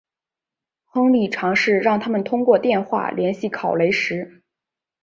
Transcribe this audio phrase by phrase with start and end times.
[0.83, 4.41] 亨利尝试让他们通过电话联系考雷什。